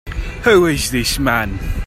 [0.45, 1.59] Who is this man?